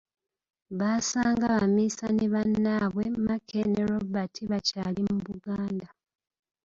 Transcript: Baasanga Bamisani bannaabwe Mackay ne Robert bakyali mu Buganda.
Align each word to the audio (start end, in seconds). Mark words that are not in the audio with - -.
Baasanga 0.79 1.45
Bamisani 1.53 2.25
bannaabwe 2.33 3.05
Mackay 3.25 3.65
ne 3.69 3.81
Robert 3.89 4.33
bakyali 4.51 4.99
mu 5.11 5.17
Buganda. 5.27 5.87